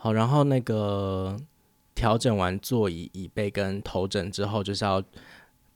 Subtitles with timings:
[0.00, 1.36] 好，然后那个
[1.94, 5.02] 调整完座椅椅背跟头枕之后，就是要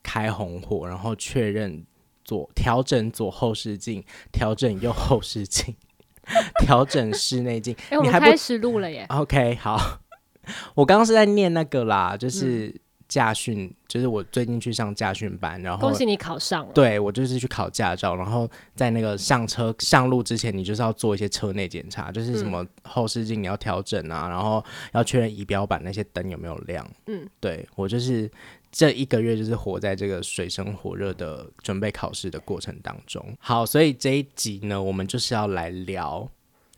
[0.01, 1.85] 开红火，然后确认
[2.23, 4.01] 左调整左后视镜，
[4.31, 5.75] 调整右后视镜，
[6.65, 7.75] 调整室内镜。
[7.89, 9.05] 哎、欸，我们开始录了耶。
[9.09, 9.99] OK，好，
[10.73, 12.81] 我刚刚是在念那个啦，就是。
[13.13, 16.71] 嗯驾训就是我最近去上驾训班，然后恭喜你考上了。
[16.73, 26.83] 对，我就是去考驾照，然后在那个上车上路之前，你就是要做一些车内检查，就是什么后视镜你要调整啊，嗯、然后要确认仪表板那些灯有没有亮。
[27.05, 28.27] 嗯，对，我就是
[28.71, 33.23] 这一个月就是活在这个水深火热的准备考试的过程当中。
[33.37, 36.27] 好，所以这一集呢，我们就是要来聊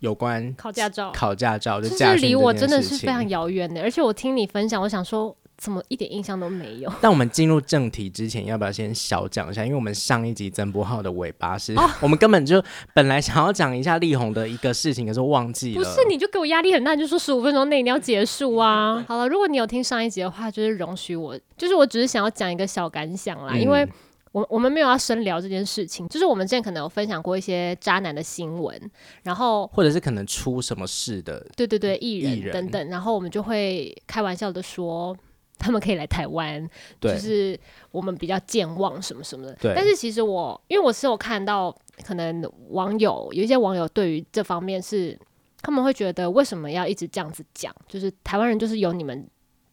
[0.01, 5.33] 有关考驾照，考驾照就驾训，这离我真的是非常遥远的，而且我听你分享，我想说。
[5.57, 6.91] 怎么一点印象都没有？
[7.01, 9.63] 但我们进入正题之前，要不要先小讲一下？
[9.63, 15.81] 因为我们上一集曾博浩的尾巴是、哦、我们根本就本来想要讲一下力宏的一个事情，可是忘记了。
[15.81, 19.03] 不是，你就给我压力很大，你就说十五分钟内你要结束啊！
[19.07, 23.87] 好了，如果你有听上一集的话，就是容许我，就是我只是想要讲一个小感想啦，嗯、因为
[24.33, 28.77] 我我们没有要深聊这件事情，就是我们之前可能有分享过一些渣男的新闻，
[29.23, 35.15] 然后或者是可能出什么事的，对对对，艺人等等，然后我们就会开玩笑的说。
[35.57, 37.59] 他们可以来台湾，就是
[37.91, 39.53] 我们比较健忘什么什么的。
[39.61, 39.73] 对。
[39.75, 45.17] 但是其实我，因为我是有看到，可能网友有一些网友对于这方面是，
[45.61, 47.73] 他们会觉得为什么要一直这样子讲？
[47.87, 49.27] 就是台湾人就是有你们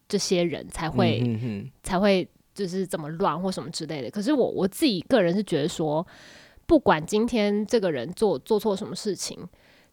[0.09, 4.11] 这些人才会、嗯、哼哼才会就是这么乱或什么之类的。
[4.11, 6.07] 可是我我自己个人是觉得说，
[6.67, 9.39] 不管今天这个人做做错什么事情，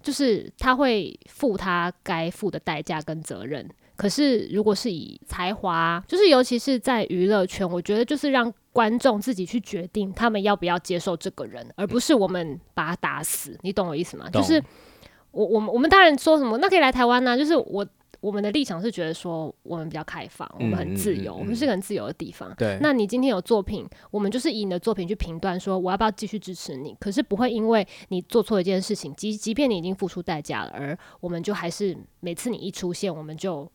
[0.03, 3.67] 就是他会付他该付的代价跟责任。
[3.99, 13.59] 可是，如果是以才华，就是尤其是在娱乐圈，我觉得就是让观众自己去决定他们要不要接受这个人，而不是我们把他打死。
[13.61, 14.29] 你懂我意思吗？
[14.29, 14.63] 就是
[15.31, 17.37] 我我们我们当然说什么，那可以来台湾呢？
[17.37, 17.85] 就是我
[18.21, 22.55] 我们的立场是觉得说我们比较开放，我们很自由，我们是个很自由的地方。
[22.57, 22.77] 对。
[22.81, 26.95] 那你今天有作品，我们就是以你的作品去评断说我要不要继续支持你。
[27.01, 33.69] 可是不会因为你做错一件事情，即即便你已经付出代价了，而我们就还是每次你一出现，我们就。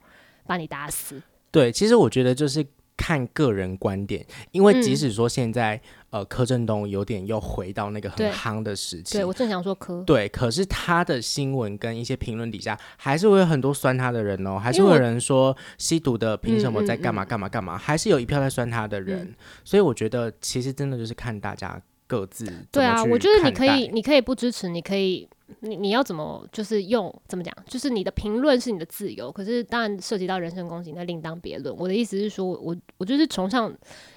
[0.47, 1.21] 把你打死。
[1.51, 2.67] 对，其实我觉得就是
[2.97, 5.77] 看个人观点，因为即使说现在、
[6.11, 19.35] 嗯、呃柯震东有点又回到那个很夯的时期，对，我正想说柯，对，可是他的新闻跟一些评论底下还是会有很多酸他的人哦，还是会有人说吸毒的凭什么在干嘛干嘛干嘛，还是有一票在酸他的人，嗯、
[19.65, 22.47] 所以我觉得其实真的就是看大家各自。
[22.73, 25.29] 对啊，我觉得你可以，你可以不支持，你可以。
[25.65, 27.55] 你你要怎么就是用怎么讲？
[27.67, 31.75] 就是你的评论是你的自由，可是当然涉及到人身攻击，那另当别论。
[31.77, 33.75] 我的意思是说，我我就是崇尚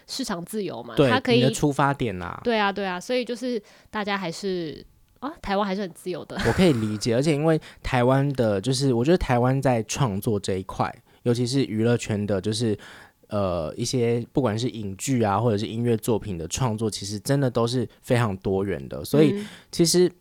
[0.08, 4.86] 市场自由嘛，对，它可以你的出发点啊，对啊对啊，所以就是大家还是
[5.20, 6.38] 啊，台湾还是很自由的。
[6.46, 10.94] 我可以理解，而且因为台湾的，就是我觉得台湾在创作这一块，
[11.24, 12.78] 尤其是娱乐圈的，就是
[13.30, 19.42] 呃一些不管是影剧啊，或者是音乐作品的创作，其实真的都是非常多元的，所以
[19.72, 20.12] 其实。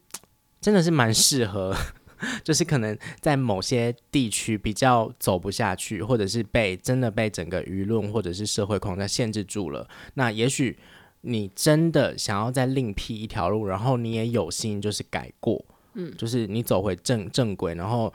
[0.66, 1.72] 真的是蛮适合，
[2.42, 9.88] 就是可能在某些地区比较走不下去，或者是被真的被整个舆论或者是社会框架限制住了。
[10.14, 10.76] 那也许
[11.20, 15.64] 你真的想要再另辟一条路，然后你也有心就是改过，
[15.96, 18.12] 嗯，就是你走回正正轨，然后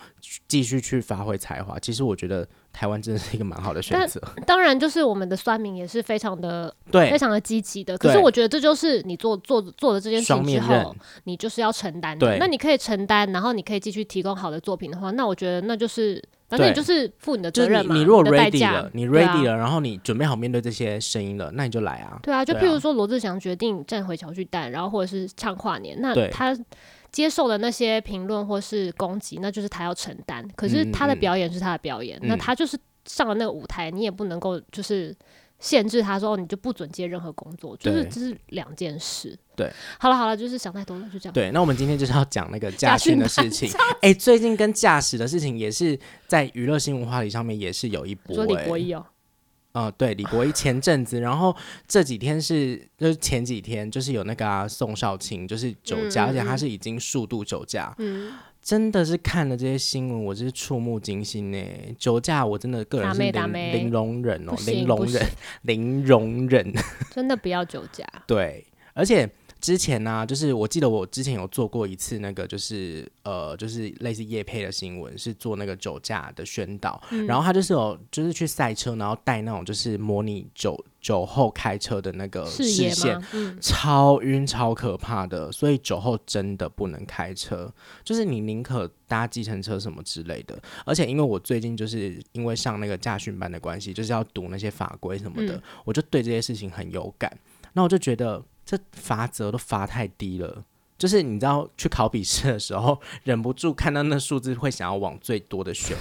[0.48, 1.78] 继续去发挥才华。
[1.80, 2.48] 其实我觉得。
[2.74, 4.18] 台湾真的是一个蛮好的选择。
[4.48, 7.98] 当然，就是我们的酸民也是非常的，对，非常的积极的。
[7.98, 12.38] 可是我觉得这就是你做做做的这件事情之后，你就是要承担的。
[12.38, 17.94] 那你可以承担，然后你可以继续提供好的作品的话，那我觉得那就是，反正你就是负你的责任嘛。
[17.94, 22.22] 你如果 ready 了，你 ready 了，然后你准备好面对这些声音了，那你就来啊。
[22.24, 26.58] 对啊，就譬如说罗志祥决定站回小巨蛋，然后或者是唱跨年，那他。
[27.12, 30.48] 接受的那些评论或是攻击，那就是他要承担。
[30.56, 35.16] 可是他的表演是他的表演，嗯嗯、那他就是上了那个舞台，你也不能够就是
[35.60, 39.38] 限制他说你就不准接任何工作，就是这是两件事。
[39.56, 41.34] 对，好了好了，就是想太多了，就这样。
[41.34, 43.70] 对，那我们今天就是要讲那个 驾训的事情。
[43.96, 48.36] 哎、欸，最近跟驾驶的事情也是在娱乐新闻话题上面也是有一波、欸。
[48.36, 49.06] 说李国毅哦。
[49.74, 51.56] 嗯、呃，对，李国毅前阵子，然后
[51.88, 61.58] 这几天是就是前几天，就是有那个、啊、宋少卿，就是酒驾，嗯、而且他是已经数度酒驾，嗯，真的是看了这些新闻，我真是触目惊心呢。
[61.98, 65.28] 酒驾我真的个人是零零容忍哦， 零容忍，
[65.64, 66.74] 零容忍，
[67.10, 68.06] 真的不要酒驾。
[68.28, 69.30] 对，而且
[69.62, 87.72] 之前呢、啊，就是我记得我之前有做过一次那个，就是呃，就是类似夜配的新闻，是做那个酒驾的宣导，嗯、然后他就是有就是去赛车，然后带那种就是模拟酒酒后开车的那个视线，嗯、超晕超可怕的，所以酒后真的不能开车，
[88.04, 90.60] 就是你宁可搭计程车什么之类的。
[90.86, 97.32] 而且因为我最近就是因为上那个驾训班的关系，就是要读那些法规什么的，嗯、我就对这些事情很有感，
[97.74, 98.44] 那我就觉得。
[98.66, 100.64] 这罚则都罚太低了，
[100.98, 105.98] 就是你知道去考笔试的时候，忍不住看到那数字会想要往最多的选，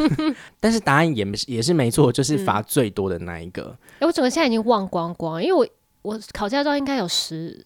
[0.58, 3.76] 但是答案也没也是没错，就是罚最多的那一个。
[3.94, 5.68] 哎、嗯，我整个现在已经忘光光，因为我
[6.02, 7.64] 我考驾照应该有十，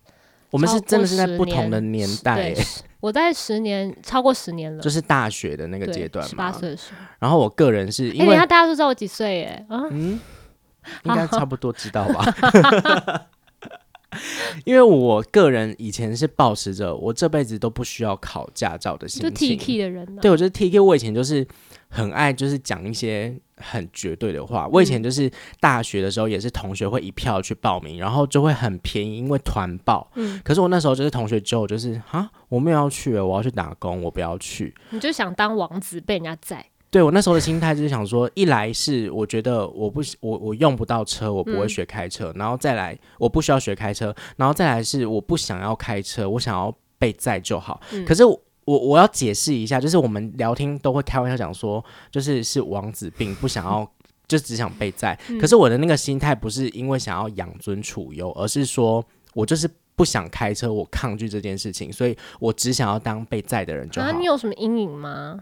[0.50, 2.54] 我们是真的是在不同的年代，
[3.00, 6.98] 我在十年超过十年了，就是大学的那个阶段，十八岁的时候。
[7.20, 9.44] 然后我个人是因为，哎，大家都知道我几岁？
[9.44, 10.18] 哎，啊，嗯，
[11.04, 13.26] 应该差不多知道吧。
[14.64, 21.46] 因为我个人以前是保持着我这辈子都不需要考驾照的心情，就 T K 的人，对，我觉得 T K，我以前就是
[21.88, 24.68] 很爱就是讲一些很绝对的话。
[24.68, 25.30] 我以前就是
[25.60, 30.10] 大学的时候也是同学会一票去报名，然后就会很便宜，因为团报。
[30.14, 34.74] 嗯，可是我那时候就是同学之后就是啊，我没有要去，我要去打工，我不要去。
[34.90, 36.64] 你就想当王子被人家载。
[36.92, 47.80] 对，我那时候的心态就是想说，一来是我觉得我不我我用不到车，我不会学开车，嗯、然后再来我不需要学开车，然后再来是我不想要开车，我想要被载就好。
[47.92, 53.90] 嗯、可是我我要解释一下，就是我们聊天都会开玩笑讲说，就是是王子病，不想要
[54.28, 55.18] 就只想被载。
[55.30, 59.02] 嗯、可是我的那个心态不是因为想要养尊处优，而是说
[59.32, 59.66] 我就是
[59.96, 64.08] 不想开车，我抗拒这件事情，所以我只想要当被载的人就好。
[64.08, 65.38] 啊，你有什么阴影吗？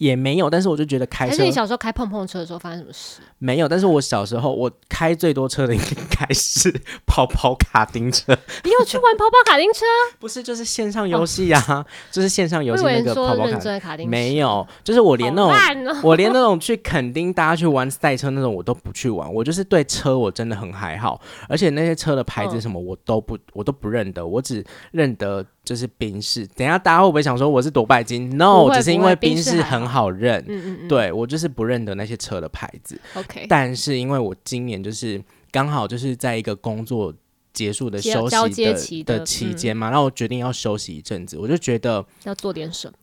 [0.00, 1.32] 也没有，但是我就觉得开车。
[1.32, 3.20] 还是你小时候开碰碰车的时候发生什么事？
[3.36, 5.80] 没有，但是我小时候我开最多车的应
[6.18, 6.74] 该是
[7.06, 8.34] 跑跑卡丁车。
[8.64, 9.84] 你有去玩跑跑卡丁车？
[10.18, 13.46] 不是，就是线上游戏啊，哦、就是线上游戏那个跑跑
[13.78, 14.10] 卡，丁车。
[14.10, 19.30] 没有，就是我连那种、哦、我 连那种去垦丁大家去玩赛车那种我都不去玩。
[19.30, 25.44] 我就是对车我真的很还好，而且那些车的牌子什么我都不、哦、我都不认得，我只认得。
[25.62, 30.42] 就是宾士，等一下大家会不会想说我是夺拜金？No，只是因为宾士很好认。
[30.48, 33.00] 嗯嗯嗯，对，我就是不认得那些车的牌子。
[33.14, 35.22] OK，但是因为我今年就是
[35.52, 37.14] 刚好就是在一个工作
[37.52, 42.94] 结束的休息的期的期间嘛，然后、我决定要休息一阵子，我就觉得要做点什么。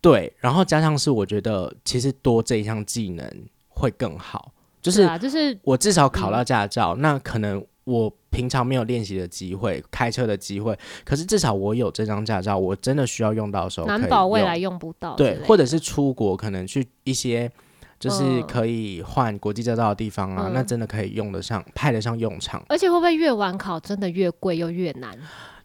[0.00, 3.30] 对，然后加上是我觉得其实多这一项技能
[3.68, 4.52] 会更好，
[4.82, 7.64] 就是就是我至少考到驾照，嗯、那可能。
[7.84, 15.16] 我平常没有练习的机会，开车的机会，可是至少我有这张驾照，我真的需要用到的时候，难保未来用不到。
[15.16, 17.50] 对，或者是出国，可能去一些
[17.98, 22.62] 就是可以换国际驾照的地方啊，嗯、那真的可以用得上，派得上用场。
[22.68, 25.18] 而且会不会越晚考真的越贵又越难？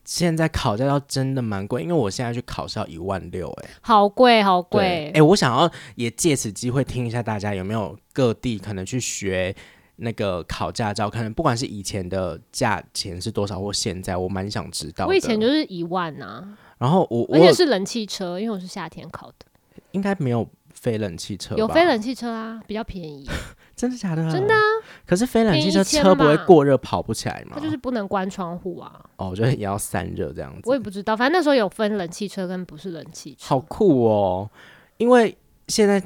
[0.04, 5.08] 现在考驾照真的蛮贵，因为我现在去考是要一万六，哎，好贵好贵。
[5.10, 9.56] 哎、欸，我想要也借此机会听一下大家有没有各地可能去学。
[9.98, 15.06] 那个考驾照，可能不管是以前的价钱是多少，或现在，我蛮想知道。
[15.06, 19.46] 我以前就是一万啊，然后我而且是冷汽车，因为我是夏天考的，
[19.92, 23.26] 应该没有非冷汽车，有非冷汽车啊，比较便宜。
[23.76, 24.32] 真的假的？
[24.32, 24.62] 真的啊。
[25.06, 27.54] 可是非冷汽车车不会过热跑不起来吗？
[27.56, 29.00] 它就是不能关窗户啊。
[29.18, 30.62] 哦，我觉得也要散热这样子。
[30.66, 33.46] 我也不知道，反正那时候有分冷汽车跟不是冷汽车。
[33.46, 34.50] 好酷哦，
[34.98, 35.38] 因为
[35.68, 36.02] 现在。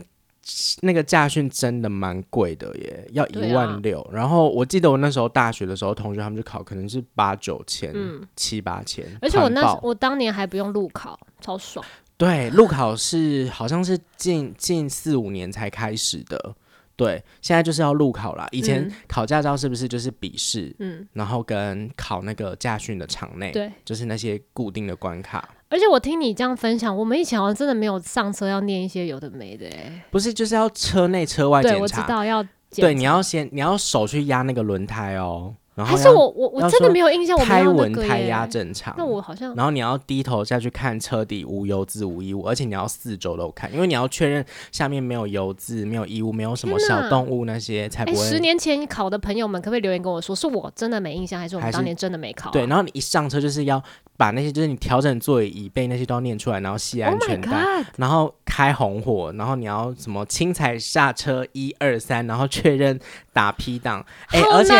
[0.81, 4.05] 那个驾训真的蛮贵的耶，要一万六。
[4.11, 9.05] 然后我记得我那时候大学的时候，同学他们去考，可能是八九千、嗯、七八千。
[9.21, 11.85] 而且我那我当年还不用路考，超爽。
[12.17, 16.55] 对，路考是好像是近近四五年才开始的。
[16.99, 18.47] 对，现在就是要路考啦。
[18.51, 20.75] 以前考驾照是不是就是笔试？
[20.79, 25.49] 嗯，然后跟考那个驾训的场内，对，就是那些固定的关卡。
[25.69, 30.05] 而且我听你这样分享，我们以前好像真的没有上车要念一些有的没的哎。
[30.11, 31.77] 不是，就是要车内车外检查。
[31.77, 32.45] 对，我知道要。
[32.75, 35.55] 对，你要先，你要手去压那个轮胎哦。
[35.85, 38.93] 还是我我我真的没有印象，我胎纹胎压正常。
[38.97, 39.53] 那我好像。
[39.55, 48.17] 然后你要低头下去看车底无油渍无异物，而且你要四周都看，因为你要确认下面没有油渍、没有异物、没有什么小动物那些，才不会。
[48.17, 52.51] 十年前考的朋友们，可不可以留言跟我说，是我真的没印象，还是我们当年真的没考？
[52.51, 53.81] 对，然后你一上车就是要
[54.19, 62.99] 把那些，就是你调整座椅椅背那些都要念出来，然后系安全带，然后开红火，然后你要什么轻踩刹车一二三，然后确认
[63.31, 64.05] 打 P 档。
[64.27, 64.73] 哎，而且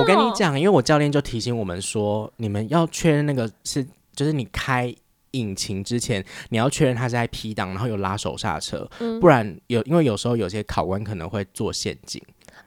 [0.00, 4.92] 我跟你讲，因为我教练就提醒我们说，你们要确认那个是，就是你开
[5.30, 12.20] 引擎之前，你要确认它是在 P 档，然后有拉手刹车，嗯、不然有，因为有时候有些考官可能会做陷阱。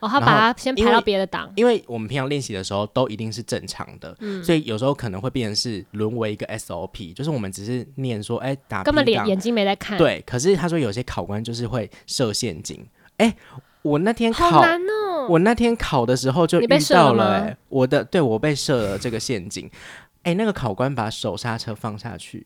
[0.03, 10.22] 哦，他把他先排到别的档，因为我们平常练习的时候都一定是正常的，嗯，所以有时候可能会变成是沦为一个 SOP，就是我们只是念说，哎，打根本连眼睛没在看，对。
[10.25, 13.33] 可是他说有些考官就是会设陷阱，哎，
[13.81, 19.72] 我那天考，好难哦，我那天考的时候就遇到了，哎，我的对我被设了这个陷阱，
[20.24, 22.45] 哎，那个考官把手刹车放下去。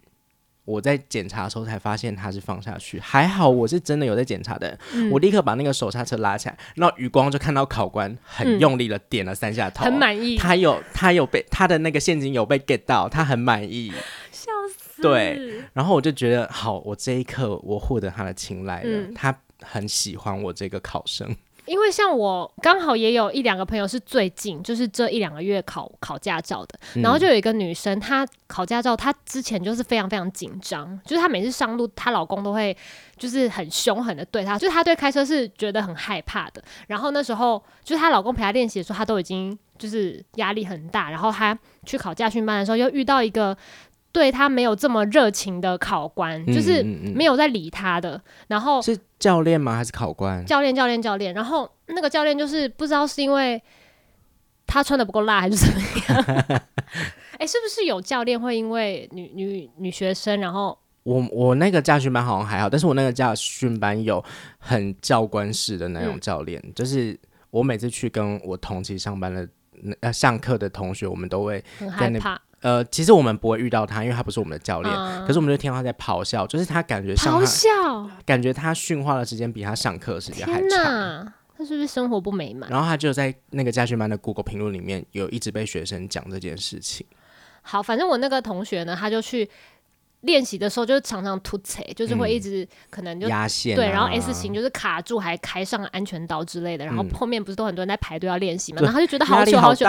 [0.68, 13.94] 我在检查的时候才发现他是放下去，还好我是真的有在检查的，嗯、我立刻把那个手刹车拉起来，然后余光就看到考官很用力的点了三下头，很满意，他有他有被他的那个陷阱有被 get 到，他很满意，
[14.30, 21.34] 笑死，对，然后我就觉得好，我这一刻我获得他的青睐了，嗯、他很喜欢我这个考生。
[21.68, 32.76] 因为像我刚好也有一两个朋友是最近就是这一两个月考考驾照的，嗯、然后就有一个女生，她考驾照，她之前就是非常非常紧张，就是她每次上路，她老公都会
[33.18, 36.64] 就是很凶狠的对她，就是她对开车是觉得很害怕的。
[36.88, 41.10] 然后那时候就是她老公陪她练习的时候，她都已经就是压力很大。
[41.10, 43.56] 然后她去考驾训班的时候，又遇到一个。
[44.12, 48.20] 对他没有这么热情的考官，嗯、就是没有在理他的。
[48.48, 49.76] 然后是教练吗？
[49.76, 50.44] 还是考官？
[50.46, 51.34] 教练，教练，教练。
[51.34, 53.62] 然后那个教练就是不知道是因为
[54.66, 56.24] 他穿的不够辣，还是怎么样？
[57.34, 60.40] 哎、欸，是不是有教练会因为女女女学生？
[60.40, 64.24] 然后我我那个驾训班好像还好，但是我那个驾训班有
[64.58, 67.16] 很教官式的那种教练，嗯、就是
[67.52, 69.48] 我每次去跟我同期上班的
[70.00, 72.42] 呃上课的同学，我们都会很害怕。
[72.68, 74.94] 呃，其实我们不会遇到他，因为他不是我们的教练。
[74.94, 81.34] 嗯、可是我们就听到他在咆哮，就是他感觉上咆哮，感觉他训话的时间比他上课时间还长。
[81.58, 82.70] 他是不是生活不美满？
[82.70, 87.08] 然后他就在那个家训班的 Google 评论里面有一直被学生讲这件事情。
[87.62, 89.50] 好，反正我那个同学呢，他就去。
[90.28, 96.86] 练习的时候就是常常突踩，就是会一直可能就压线，对，然后 S 型就是卡住，还开上安全岛之类的。
[96.86, 99.86] 然后后面不是都很多人在排队要练习嘛， 然后他就觉得好久好久，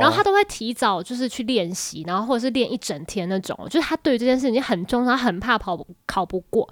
[0.00, 3.58] 然后他都会提早就是去练习，然后或者是练一整天那种。
[3.70, 6.68] 就是他对于这件事情很重视，他很怕跑考不过。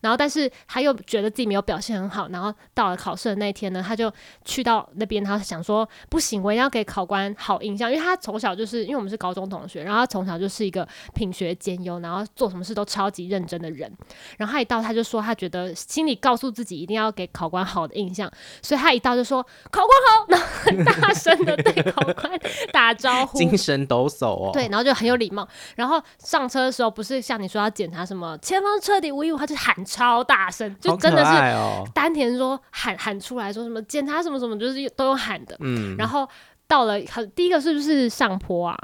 [0.00, 4.12] 然后但是他又觉得自己没有表现很好，然后到了考试的那一天呢，他就
[4.44, 13.90] 去到那边，他想说不行，我一定要给考官好印象，因为他从小就是因为我们是高中同学，然后他从小就是一个品学兼优，然后做什么事都超级认真的人。
[14.36, 18.30] 然后他一到，他就说他觉得心里告诉自己一定要给考官好的印象，
[18.62, 22.40] 所以他一到就说考官好，然后很大声的对考官
[22.72, 24.50] 打招呼，精神抖擞哦。
[24.52, 25.46] 对，然后就很有礼貌。
[25.76, 31.32] 然后上车的时候不是像你说要检查什么前方车底无异物，他就喊超大声，就真的是
[31.92, 35.56] 丹田说喊喊出来说什么检查什么什么，就是都有喊的。
[35.58, 36.26] 嗯，然后
[36.68, 38.78] 到了很第一个是不是上坡啊？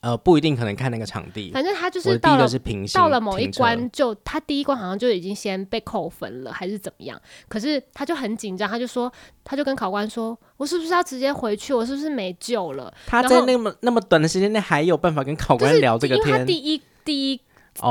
[0.00, 1.50] 呃，不一定，可能看那个场地。
[1.52, 2.46] 反正他就是到了
[2.94, 7.20] 到了某一关，就他第一关好像就已经先被扣分了，还是怎么样？
[7.48, 9.12] 可是他就很紧张，他就说，
[9.44, 11.74] 他就跟考官说：“我是不是要直接回去？
[11.74, 16.26] 我是不是没救了？”他在那么那么短的时间内还有办法跟考官聊这个天？
[16.26, 17.36] 因为他第一第一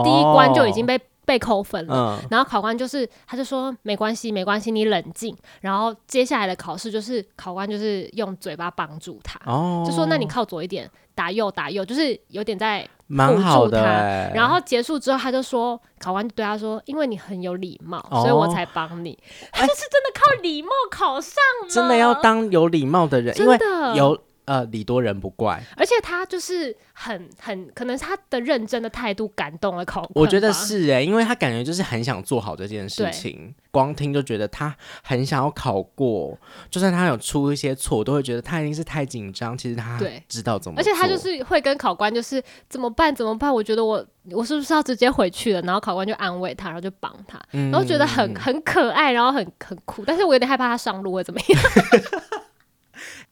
[0.03, 0.99] 第一关就已经被。
[1.25, 5.35] 被扣分了，嗯、然后考官就是，他就说没关系，没关系，你冷静。
[5.61, 13.15] 然后接下来的考试就是考官就是用嘴巴帮助他，哦、就说那你靠左一点，打右打右，就是有点在辅
[13.65, 13.81] 助他。
[14.33, 19.17] 然后结束之后，他就说，考官对他说，因为你很有礼貌，哦、所以我才帮你。
[19.51, 23.57] 他就是真的靠礼貌考上了，真的要当有礼貌的人，因为
[23.95, 24.19] 有。
[24.45, 30.11] 呃，礼多人不怪，而且他就是很很，可能是他的认真的态度感动了考官。
[30.13, 36.37] 我觉得是哎、欸，因为他感觉就是很想做好这件事情，光听就觉得他很想要考过，
[36.69, 39.57] 就算他有出一些错，都会觉得他一定是太紧张。
[39.57, 39.99] 其实他
[40.29, 43.51] 知道怎么，而且他就是会跟考官就是怎么办怎么办？
[43.51, 45.61] 我觉得我我是不是要直接回去了？
[45.63, 50.03] 然后考官就安慰他，然后就帮他，然后觉得很很可爱，然后很很酷。
[50.05, 51.61] 但是我有点害怕他上路会怎么样。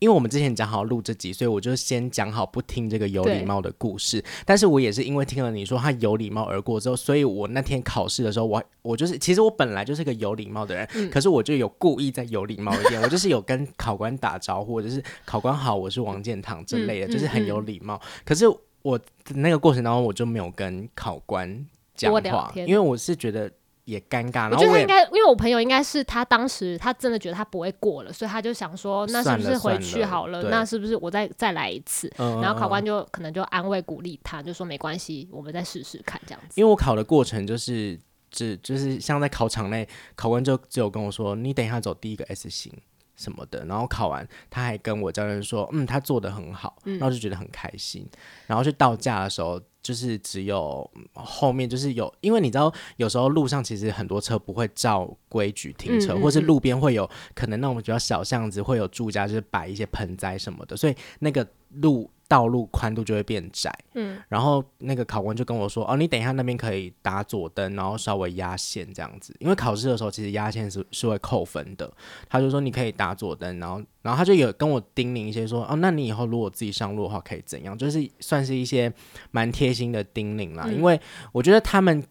[0.04, 4.22] 因为我们之前讲好录这集，所以我就先讲好不听这个有礼貌的故事。
[4.46, 18.02] 但是我也是因为听了你说他有礼貌而过之后，所以我那天考试的时候，我我就是其实我本来就是个有礼貌的人，嗯、可是我就有故意在有礼貌一点，我就是有跟考官打招呼，或者是考官好，我是王建堂之类的，嗯、就是很有礼貌。
[18.26, 18.44] 可是
[18.82, 19.00] 我
[19.36, 23.50] 那个过程当中，我就没有跟考官讲话，因为我是觉得。
[23.86, 30.42] 也尴尬，我觉得他应该，因为我朋友应该是他当时他真的觉得他不会过了，所以他就想说，那是不是回去好了？
[30.42, 32.10] 了那是不是我再再来一次？
[32.18, 36.60] 嗯、然后考官就可能就安慰鼓励他，就说没关系，我们再试试看这样子。
[36.60, 38.00] 因为我考的过程就是
[38.32, 42.72] 只就是像在考场内，考官就只有跟我说，你等一下走第一个 S 型。
[43.16, 43.66] 什么的。
[43.66, 48.04] 然后考完，他还跟我教练说，嗯，他做的很好，然后就觉得很开心。
[48.04, 48.18] 嗯、
[48.48, 49.62] 然后去到家的时候。
[49.84, 57.06] 就是只有后面就是有，因为你知道，有时候路上其实很多车不会照规矩停车，嗯嗯嗯，或是路边会有
[57.36, 61.46] 可能那种比较小巷子会有住家，就是摆一些盆栽什么的，所以那个
[61.82, 62.10] 路。
[62.34, 71.94] 道路宽度就会变窄，嗯，然后那个考官就跟我说：“哦，你等一下那边可以打左灯，然后稍微压线这样子，因为考试的时候其实压线是是会扣分的。”
[72.28, 78.92] 他就说：“你可以打左灯，然后，然后他就有跟我叮咛一些说：‘哦，那你以后如果自己上路的话可以怎样？’就是算是一些
[79.30, 80.64] 蛮贴心的叮咛啦。
[80.66, 81.00] 嗯，因为
[81.32, 82.04] 我觉得他们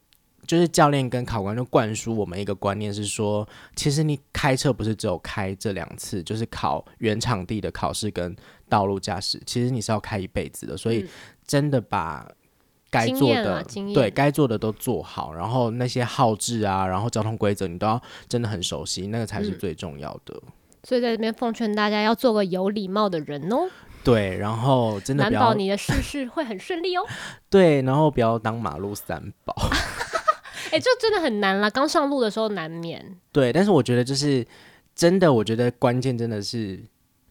[0.46, 3.46] 就是教练跟考官就灌输我们一个观念是说，
[3.76, 8.34] 其实你开车不是只有开这两次，就是考原场地的考试跟。”
[8.72, 11.06] 道路驾驶其实你是要开一辈子的，所以
[11.46, 12.26] 真的把
[12.88, 20.34] 该做的对该做的都做好，然后那些号志啊，然后交通规则你都要真的很熟悉，那个才是最重要的。
[20.46, 20.52] 嗯、
[20.84, 23.68] 所以在这边奉劝大家要做个有礼貌的人哦。
[24.02, 27.02] 对，然后真的难保你的事事会很顺利哦。
[27.50, 29.54] 对，然后不要当马路三宝。
[30.72, 33.16] 哎、欸，这真的很难啦，刚上路的时候难免。
[33.30, 34.44] 对，但是我觉得就是
[34.94, 36.82] 真的，我觉得关键真的是。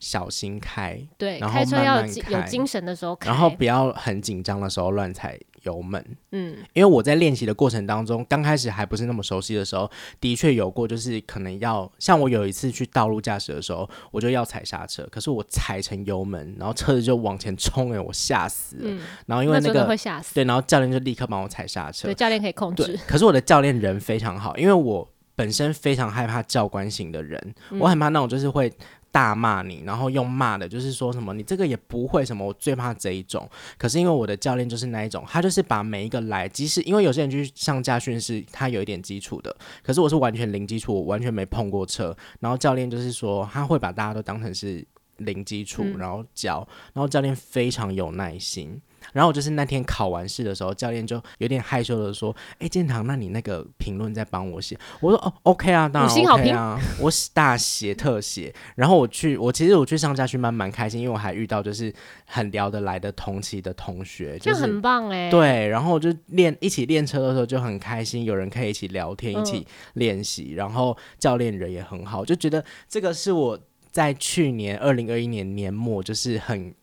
[0.01, 6.03] 小心开，对，然后慢慢开，开车要有精神的时候开，然后不要很紧张的时候乱踩油门。
[6.31, 9.89] 嗯，因为我在练习的过程当中，刚开始还不是那么熟悉的时候，
[10.19, 18.83] 的确有过，就是可能要像我有一次去道路驾驶的时候，我就要踩刹车，可是我踩成油门，然后车子就往前冲，哎，我吓死了。
[18.85, 22.07] 嗯，然后因为那个会吓死，对，然后教练就立刻帮我踩刹车。
[22.07, 22.99] 对，教练可以控制。
[23.07, 28.71] 可是我的教练人非常好，因为我本身非常害怕教官型的人，嗯，我很怕那种就是会。
[29.11, 33.47] 大骂你，然后用骂的，就是说什么你这个也不会什么，我最怕这一种。
[33.77, 42.15] 可是因为我的教练就是那一种，他就是把每一个来，即使因为有些人去上驾训是他有一点基础的，可是我是完全零基础，我完全没碰过车。
[42.39, 44.85] 然后教练就是说他会把大家都当成是
[45.17, 48.81] 零基础，然后教，然后教练非常有耐心。
[49.13, 61.93] 然后我就是那天考完试的时候，教练就有点害羞的说：“哎，建堂，那你那个评论再帮我写。”我说：“哦，OK 啊，当然 OK 啊，我大写特写。”然后我去，我其实我去上家训班蛮开心，因为我还遇到就是
[62.25, 65.29] 很聊得来的同期的同学，就很棒哎。
[65.29, 73.59] 对，然后我就练一起练车的时候就很开心，有人可以一起聊天，一起练习，然后教练人也很好，就觉得这个是我
[73.91, 76.73] 在去年二零二一年年末就是很。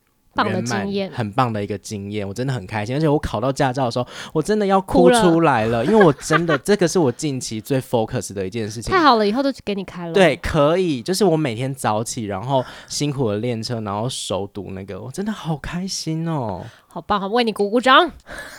[0.44, 2.96] 棒的经验，很棒的一个经验，我真的很开心。
[2.96, 8.90] 而且我考到驾照的时候，我真的要哭出来了，了 因为我真的这个是我近期最 focus 的一件事情。
[8.90, 10.12] 太好了，以后都给你开了。
[10.12, 18.10] 对，可以，就是我每天早起，然后辛苦的练车，然后熟读那个，我真的好开心哦，好棒，好，为你鼓鼓掌，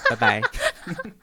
[0.10, 0.42] 拜拜。